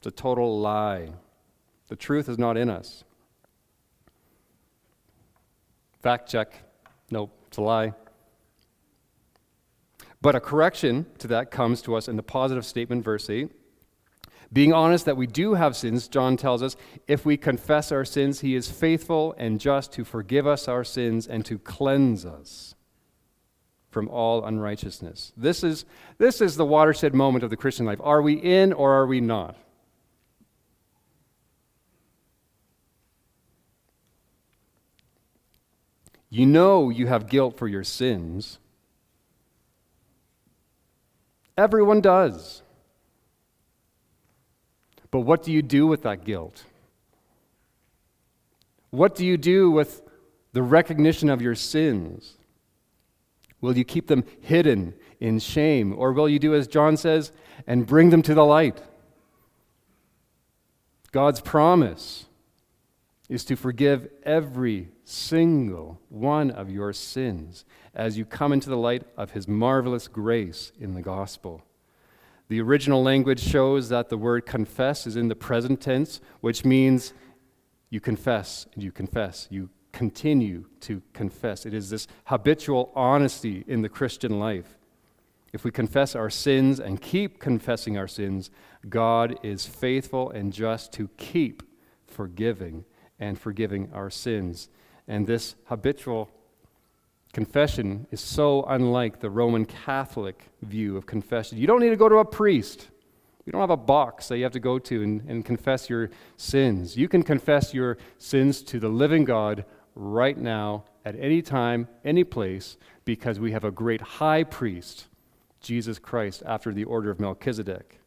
[0.04, 1.08] It's a total lie.
[1.88, 3.04] The truth is not in us.
[6.02, 6.52] Fact check.
[7.10, 7.30] Nope.
[7.46, 7.94] It's a lie.
[10.20, 13.50] But a correction to that comes to us in the positive statement, verse 8.
[14.52, 16.76] Being honest that we do have sins, John tells us,
[17.08, 21.26] if we confess our sins, he is faithful and just to forgive us our sins
[21.26, 22.74] and to cleanse us
[23.90, 25.32] from all unrighteousness.
[25.34, 25.86] This is,
[26.18, 28.00] this is the watershed moment of the Christian life.
[28.02, 29.56] Are we in or are we not?
[36.34, 38.58] You know you have guilt for your sins.
[41.56, 42.62] Everyone does.
[45.12, 46.64] But what do you do with that guilt?
[48.90, 50.02] What do you do with
[50.52, 52.34] the recognition of your sins?
[53.60, 55.94] Will you keep them hidden in shame?
[55.96, 57.30] Or will you do as John says
[57.64, 58.82] and bring them to the light?
[61.12, 62.26] God's promise
[63.28, 69.02] is to forgive every single one of your sins as you come into the light
[69.16, 71.62] of his marvelous grace in the gospel.
[72.48, 77.14] The original language shows that the word confess is in the present tense, which means
[77.88, 79.48] you confess and you confess.
[79.50, 81.64] You continue to confess.
[81.64, 84.76] It is this habitual honesty in the Christian life.
[85.54, 88.50] If we confess our sins and keep confessing our sins,
[88.88, 91.62] God is faithful and just to keep
[92.06, 92.84] forgiving
[93.18, 94.68] and forgiving our sins.
[95.06, 96.30] And this habitual
[97.32, 101.58] confession is so unlike the Roman Catholic view of confession.
[101.58, 102.88] You don't need to go to a priest.
[103.44, 106.10] You don't have a box that you have to go to and, and confess your
[106.36, 106.96] sins.
[106.96, 112.24] You can confess your sins to the living God right now, at any time, any
[112.24, 115.06] place, because we have a great high priest,
[115.60, 118.00] Jesus Christ, after the order of Melchizedek.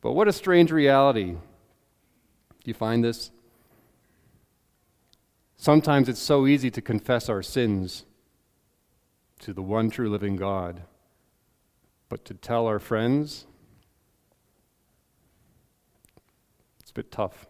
[0.00, 1.36] But what a strange reality.
[2.66, 3.30] Do you find this?
[5.56, 8.04] Sometimes it's so easy to confess our sins
[9.38, 10.82] to the one true living God.
[12.08, 13.46] But to tell our friends,
[16.80, 17.46] it's a bit tough.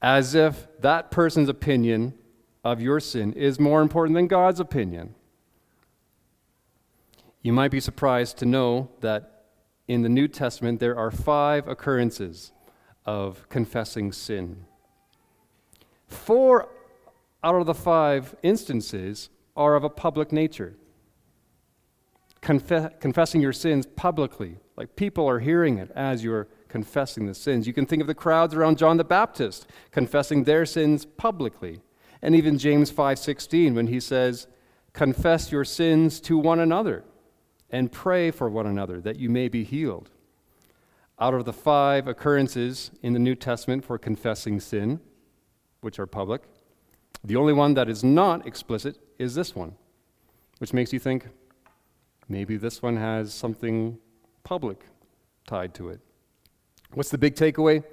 [0.00, 2.14] As if that person's opinion
[2.62, 5.16] of your sin is more important than God's opinion.
[7.42, 9.31] You might be surprised to know that
[9.88, 12.52] in the New Testament there are five occurrences
[13.04, 14.64] of confessing sin.
[16.06, 16.68] Four
[17.42, 20.76] out of the five instances are of a public nature
[22.42, 24.58] conf- confessing your sins publicly.
[24.76, 27.66] Like people are hearing it as you're confessing the sins.
[27.66, 31.80] You can think of the crowds around John the Baptist confessing their sins publicly.
[32.20, 34.46] And even James 5:16 when he says,
[34.92, 37.04] "Confess your sins to one another
[37.72, 40.10] and pray for one another that you may be healed."
[41.18, 45.00] Out of the five occurrences in the New Testament for confessing sin,
[45.80, 46.42] which are public,
[47.24, 49.76] the only one that is not explicit is this one,
[50.58, 51.28] which makes you think,
[52.32, 53.98] Maybe this one has something
[54.44, 54.86] public
[55.46, 56.00] tied to it.
[56.94, 57.84] What's the big takeaway?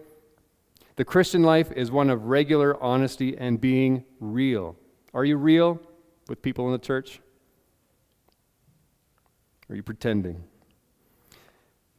[0.96, 4.78] The Christian life is one of regular honesty and being real.
[5.13, 5.82] Are you real
[6.28, 7.22] with people in the church?
[9.69, 10.43] Are you pretending?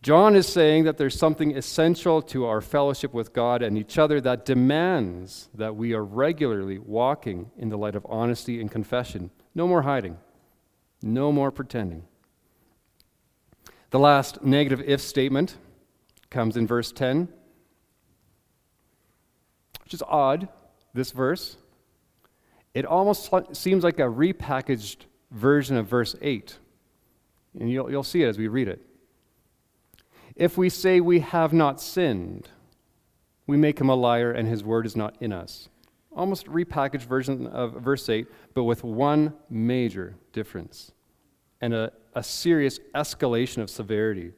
[0.02, 4.20] John is saying that there's something essential to our fellowship with God and each other
[4.22, 9.30] that demands that we are regularly walking in the light of honesty and confession.
[9.54, 10.16] No more hiding,
[11.02, 12.04] no more pretending.
[13.90, 15.56] The last negative if statement
[16.30, 17.28] comes in verse 10,
[19.84, 20.48] which is odd,
[20.94, 21.56] this verse.
[22.72, 26.56] It almost seems like a repackaged version of verse 8.
[27.58, 28.80] And you'll, you'll see it as we read it.
[30.36, 32.48] If we say we have not sinned,
[33.46, 35.68] we make him a liar and his word is not in us.
[36.12, 40.92] Almost repackaged version of verse 8, but with one major difference
[41.60, 44.32] and a, a serious escalation of severity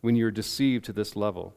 [0.00, 1.54] when you're deceived to this level.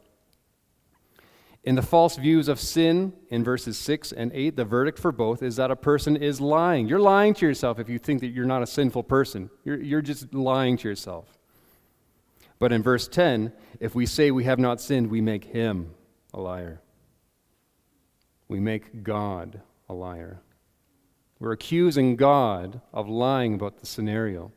[1.63, 5.43] In the false views of sin in verses 6 and 8, the verdict for both
[5.43, 6.88] is that a person is lying.
[6.88, 9.50] You're lying to yourself if you think that you're not a sinful person.
[9.65, 11.38] You're, you're just lying to yourself.
[12.60, 15.93] But in verse 10, if we say we have not sinned, we make him
[16.34, 16.82] a liar.
[18.48, 20.41] We make God a liar.
[21.39, 24.51] We're accusing God of lying about the scenario.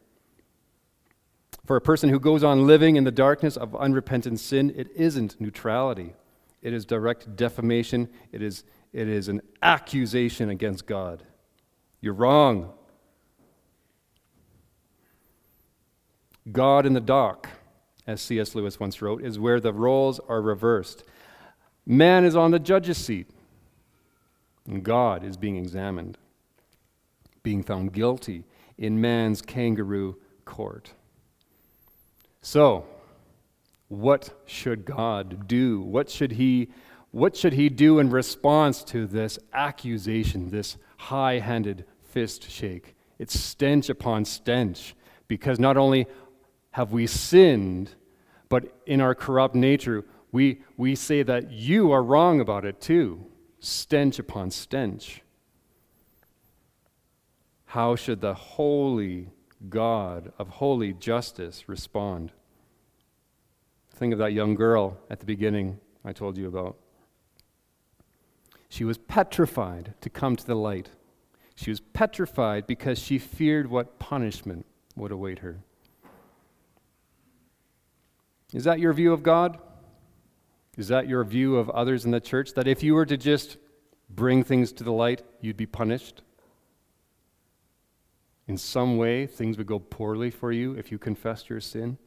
[1.66, 5.40] For a person who goes on living in the darkness of unrepentant sin, it isn't
[5.40, 6.14] neutrality.
[6.62, 8.08] It is direct defamation.
[8.32, 11.22] It is, it is an accusation against God.
[12.00, 12.72] You're wrong.
[16.50, 17.48] God in the dock,
[18.06, 18.54] as C.S.
[18.54, 21.04] Lewis once wrote, is where the roles are reversed.
[21.86, 23.28] Man is on the judge's seat,
[24.66, 26.18] and God is being examined
[27.42, 28.44] being found guilty
[28.78, 30.92] in man's kangaroo court.
[32.42, 32.86] So,
[33.90, 35.82] what should God do?
[35.82, 36.70] What should he
[37.10, 42.94] what should he do in response to this accusation, this high handed fist shake.
[43.18, 44.94] It's stench upon stench
[45.26, 46.06] because not only
[46.70, 47.90] have we sinned,
[48.48, 53.26] but in our corrupt nature, we, we say that you are wrong about it too.
[53.58, 55.22] Stench upon stench.
[57.66, 59.30] How should the holy
[59.68, 62.30] God of holy justice respond?
[64.00, 66.78] Think of that young girl at the beginning I told you about.
[68.70, 70.88] She was petrified to come to the light.
[71.54, 74.64] She was petrified because she feared what punishment
[74.96, 75.58] would await her.
[78.54, 79.58] Is that your view of God?
[80.78, 82.54] Is that your view of others in the church?
[82.54, 83.58] That if you were to just
[84.08, 86.22] bring things to the light, you'd be punished?
[88.48, 91.98] In some way, things would go poorly for you if you confessed your sin?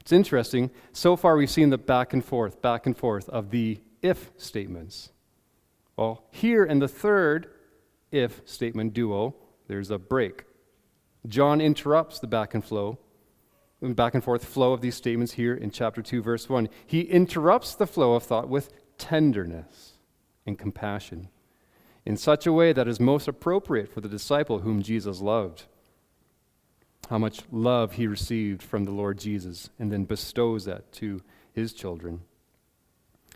[0.00, 0.70] It's interesting.
[0.92, 5.10] So far, we've seen the back and forth, back and forth of the if statements.
[5.96, 7.50] Well, here in the third
[8.10, 9.36] if statement duo,
[9.68, 10.44] there's a break.
[11.26, 12.98] John interrupts the back and flow,
[13.82, 16.68] back and forth flow of these statements here in chapter 2, verse 1.
[16.86, 19.98] He interrupts the flow of thought with tenderness
[20.46, 21.28] and compassion
[22.06, 25.64] in such a way that is most appropriate for the disciple whom Jesus loved.
[27.10, 31.20] How much love he received from the Lord Jesus and then bestows that to
[31.52, 32.20] his children.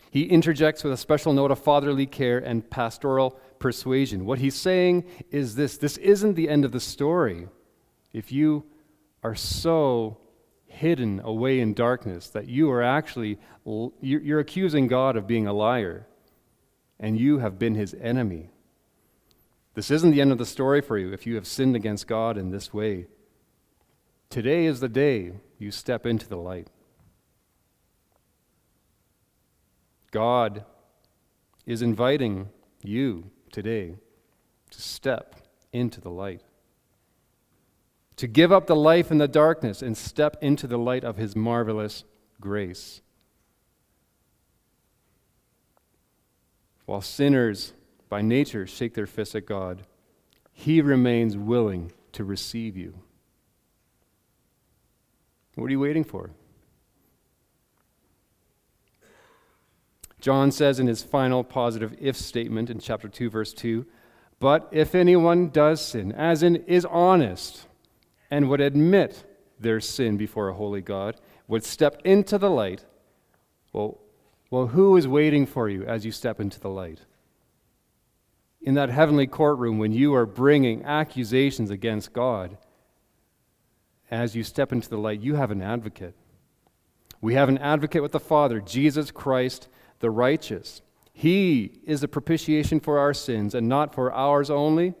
[0.09, 4.25] He interjects with a special note of fatherly care and pastoral persuasion.
[4.25, 7.49] What he's saying is this this isn't the end of the story.
[8.13, 8.63] If you
[9.25, 10.19] are so
[10.67, 13.39] hidden away in darkness that you are actually
[13.99, 16.07] you're accusing God of being a liar
[16.97, 18.51] and you have been his enemy.
[19.73, 22.37] This isn't the end of the story for you if you have sinned against God
[22.37, 23.07] in this way.
[24.29, 26.69] Today is the day you step into the light.
[30.11, 30.65] God
[31.65, 32.49] is inviting
[32.83, 33.95] you today
[34.71, 35.35] to step
[35.73, 36.41] into the light,
[38.17, 41.35] to give up the life in the darkness and step into the light of His
[41.35, 42.03] marvelous
[42.39, 43.01] grace.
[46.85, 47.73] While sinners
[48.09, 49.83] by nature shake their fists at God,
[50.53, 52.99] He remains willing to receive you.
[55.55, 56.31] What are you waiting for?
[60.19, 63.85] John says in his final positive if statement in chapter 2, verse 2
[64.39, 67.67] But if anyone does sin, as in is honest,
[68.31, 69.23] and would admit
[69.59, 71.15] their sin before a holy God,
[71.47, 72.83] would step into the light,
[73.71, 73.99] well,
[74.49, 77.01] well, who is waiting for you as you step into the light?
[78.61, 82.57] In that heavenly courtroom, when you are bringing accusations against God,
[84.15, 86.15] as you step into the light, you have an advocate.
[87.21, 89.67] We have an advocate with the Father, Jesus Christ
[89.99, 90.81] the righteous.
[91.13, 94.93] He is a propitiation for our sins, and not for ours only,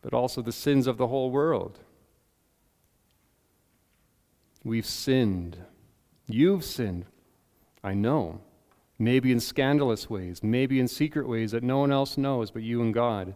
[0.00, 1.78] but also the sins of the whole world.
[4.64, 5.58] We've sinned.
[6.26, 7.06] You've sinned.
[7.84, 8.40] I know.
[8.98, 12.80] Maybe in scandalous ways, maybe in secret ways that no one else knows but you
[12.80, 13.34] and God.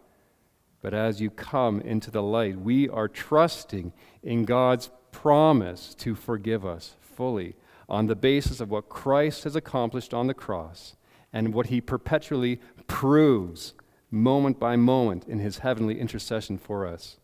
[0.86, 6.64] But as you come into the light, we are trusting in God's promise to forgive
[6.64, 7.56] us fully
[7.88, 10.94] on the basis of what Christ has accomplished on the cross
[11.32, 13.74] and what he perpetually proves
[14.12, 17.16] moment by moment in his heavenly intercession for us.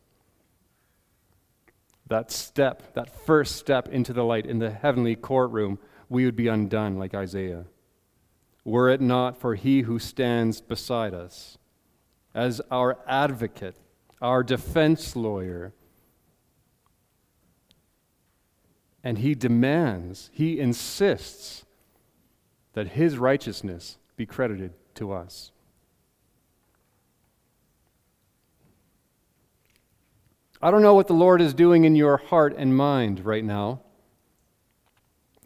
[2.08, 6.48] That step, that first step into the light in the heavenly courtroom, we would be
[6.48, 7.66] undone like Isaiah.
[8.64, 11.58] Were it not for he who stands beside us
[12.34, 13.76] as our advocate,
[14.20, 15.72] our defense lawyer,
[19.04, 21.64] And he demands, he insists
[22.74, 25.50] that his righteousness be credited to us.
[30.60, 33.80] I don't know what the Lord is doing in your heart and mind right now.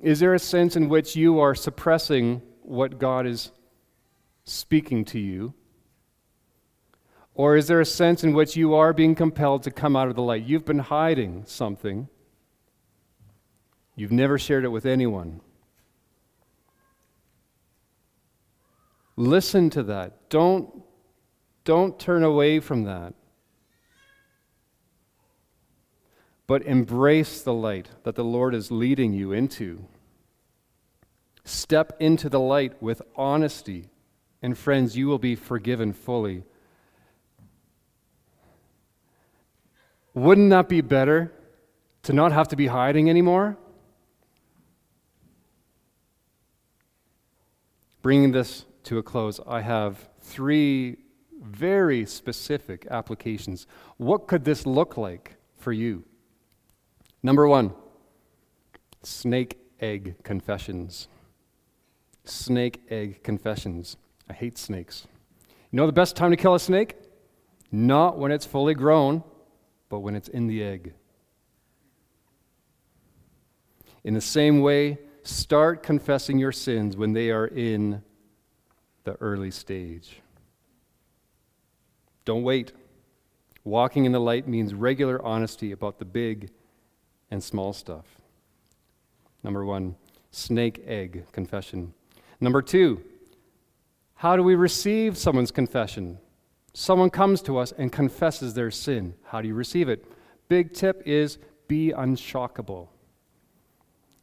[0.02, 3.50] Is there a sense in which you are suppressing what God is
[4.44, 5.54] speaking to you?
[7.36, 10.16] Or is there a sense in which you are being compelled to come out of
[10.16, 10.44] the light?
[10.44, 12.08] You've been hiding something
[13.96, 15.40] You've never shared it with anyone.
[19.16, 20.28] Listen to that.
[20.28, 20.82] Don't,
[21.64, 23.14] don't turn away from that.
[26.46, 29.86] But embrace the light that the Lord is leading you into.
[31.44, 33.88] Step into the light with honesty,
[34.42, 36.44] and friends, you will be forgiven fully.
[40.16, 41.30] Wouldn't that be better
[42.04, 43.58] to not have to be hiding anymore?
[48.00, 50.96] Bringing this to a close, I have three
[51.38, 53.66] very specific applications.
[53.98, 56.02] What could this look like for you?
[57.22, 57.74] Number one,
[59.02, 61.08] snake egg confessions.
[62.24, 63.98] Snake egg confessions.
[64.30, 65.06] I hate snakes.
[65.70, 66.96] You know the best time to kill a snake?
[67.70, 69.22] Not when it's fully grown,
[69.88, 70.92] but when it's in the egg.
[74.04, 78.02] In the same way, start confessing your sins when they are in
[79.04, 80.20] the early stage.
[82.24, 82.72] Don't wait.
[83.64, 86.50] Walking in the light means regular honesty about the big
[87.30, 88.04] and small stuff.
[89.42, 89.96] Number one,
[90.30, 91.94] snake egg confession.
[92.40, 93.02] Number two,
[94.14, 96.18] how do we receive someone's confession?
[96.78, 99.14] Someone comes to us and confesses their sin.
[99.24, 100.04] How do you receive it?
[100.46, 102.88] Big tip is be unshockable.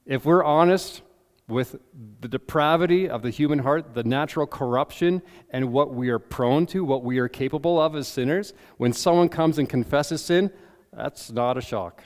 [0.06, 1.01] If we're honest
[1.47, 1.78] with
[2.22, 6.86] the depravity of the human heart, the natural corruption, and what we are prone to,
[6.86, 10.51] what we are capable of as sinners, when someone comes and confesses sin,
[10.95, 12.04] that's not a shock.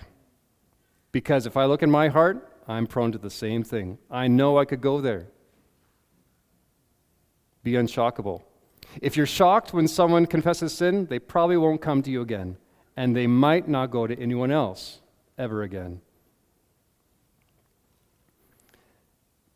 [1.12, 3.98] Because if I look in my heart, I'm prone to the same thing.
[4.10, 5.28] I know I could go there.
[7.64, 8.44] Be unshockable.
[9.02, 12.58] If you're shocked when someone confesses sin, they probably won't come to you again,
[12.96, 15.00] and they might not go to anyone else
[15.38, 16.02] ever again.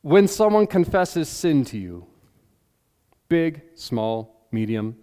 [0.02, 2.08] When someone confesses sin to you,
[3.30, 4.98] big, small, medium,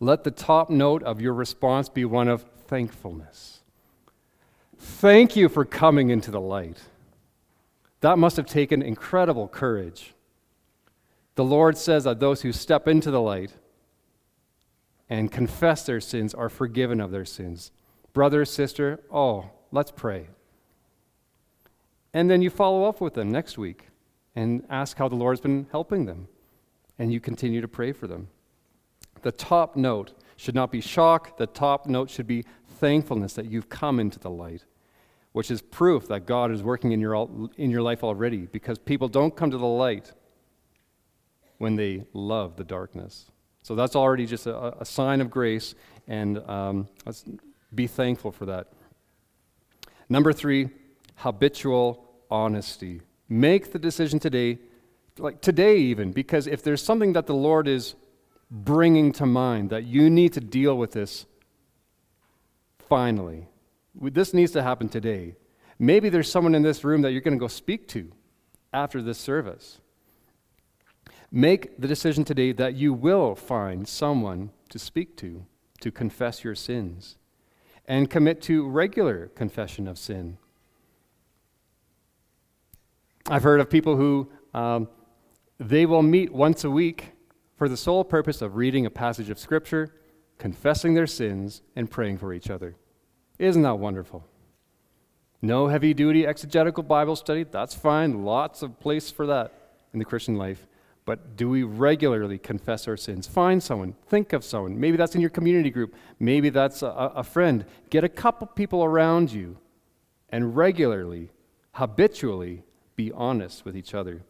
[0.00, 3.60] let the top note of your response be one of thankfulness.
[4.78, 6.78] Thank you for coming into the light.
[8.00, 10.14] That must have taken incredible courage.
[11.34, 13.52] The Lord says that those who step into the light
[15.08, 17.72] and confess their sins are forgiven of their sins.
[18.12, 20.28] Brother, sister, oh, let's pray.
[22.12, 23.88] And then you follow up with them next week
[24.34, 26.28] and ask how the Lord's been helping them.
[26.98, 28.28] And you continue to pray for them.
[29.22, 33.68] The top note should not be shock, the top note should be thankfulness that you've
[33.68, 34.64] come into the light,
[35.32, 39.08] which is proof that God is working in your, in your life already because people
[39.08, 40.12] don't come to the light
[41.60, 43.30] when they love the darkness.
[43.62, 45.74] So that's already just a, a sign of grace,
[46.08, 47.22] and um, let's
[47.74, 48.68] be thankful for that.
[50.08, 50.70] Number three,
[51.16, 53.02] habitual honesty.
[53.28, 54.58] Make the decision today,
[55.18, 57.94] like today even, because if there's something that the Lord is
[58.50, 61.26] bringing to mind that you need to deal with this
[62.88, 63.48] finally,
[63.94, 65.36] this needs to happen today.
[65.78, 68.10] Maybe there's someone in this room that you're going to go speak to
[68.72, 69.78] after this service.
[71.32, 75.46] Make the decision today that you will find someone to speak to,
[75.80, 77.16] to confess your sins,
[77.86, 80.38] and commit to regular confession of sin.
[83.28, 84.88] I've heard of people who um,
[85.58, 87.12] they will meet once a week
[87.56, 89.94] for the sole purpose of reading a passage of Scripture,
[90.38, 92.74] confessing their sins, and praying for each other.
[93.38, 94.24] Isn't that wonderful?
[95.42, 98.24] No heavy duty exegetical Bible study, that's fine.
[98.24, 99.52] Lots of place for that
[99.92, 100.66] in the Christian life.
[101.04, 103.26] But do we regularly confess our sins?
[103.26, 104.78] Find someone, think of someone.
[104.78, 107.64] Maybe that's in your community group, maybe that's a, a friend.
[107.88, 109.56] Get a couple people around you
[110.28, 111.30] and regularly,
[111.72, 112.64] habitually
[112.96, 114.22] be honest with each other.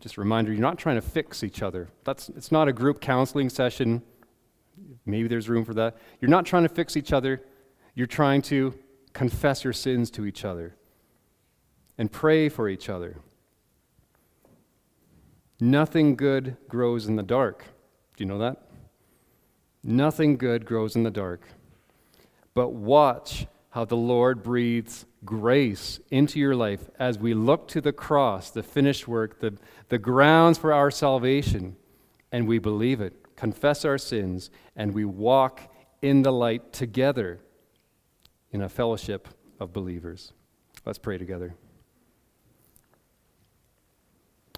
[0.00, 1.88] Just a reminder, you're not trying to fix each other.
[2.04, 4.02] That's, it's not a group counseling session.
[5.06, 5.96] Maybe there's room for that.
[6.20, 7.40] You're not trying to fix each other.
[7.94, 8.74] You're trying to
[9.12, 10.74] confess your sins to each other
[11.98, 13.18] and pray for each other.
[15.62, 17.66] Nothing good grows in the dark.
[18.16, 18.62] Do you know that?
[19.84, 21.46] Nothing good grows in the dark.
[22.52, 27.92] But watch how the Lord breathes grace into your life as we look to the
[27.92, 29.56] cross, the finished work, the,
[29.88, 31.76] the grounds for our salvation,
[32.32, 37.38] and we believe it, confess our sins, and we walk in the light together
[38.50, 39.28] in a fellowship
[39.60, 40.32] of believers.
[40.84, 41.54] Let's pray together.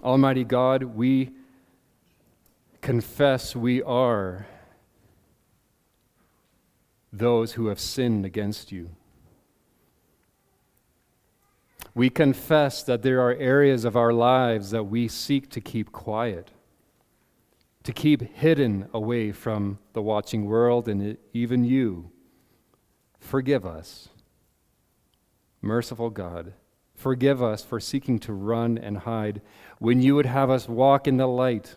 [0.05, 1.31] Almighty God, we
[2.81, 4.45] confess we are
[7.11, 8.91] those who have sinned against you.
[11.95, 16.51] We confess that there are areas of our lives that we seek to keep quiet,
[17.83, 22.11] to keep hidden away from the watching world and even you.
[23.19, 24.09] Forgive us.
[25.63, 26.53] Merciful God,
[26.93, 29.41] forgive us for seeking to run and hide
[29.79, 31.75] when you would have us walk in the light,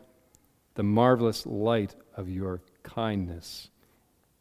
[0.75, 3.71] the marvelous light of your kindness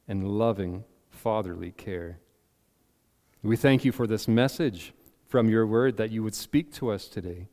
[0.08, 2.20] and loving fatherly care.
[3.43, 4.93] We thank you for this message
[5.28, 7.47] from your word that you would speak to us today.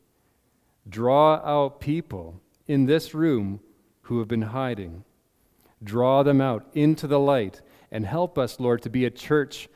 [0.87, 3.59] Draw out people in this room
[4.03, 5.03] who have been hiding.
[5.83, 9.67] Draw them out into the light and help us, Lord, to be a church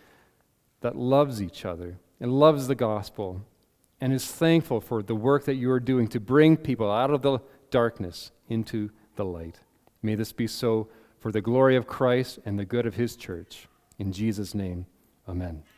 [0.82, 3.46] that loves each other and loves the gospel
[4.02, 7.22] and is thankful for the work that you are doing to bring people out of
[7.22, 7.40] the
[7.70, 9.60] darkness into the light.
[10.02, 10.88] May this be so
[11.20, 13.68] for the glory of Christ and the good of his church.
[13.98, 14.86] In Jesus' name,
[15.28, 15.64] amen.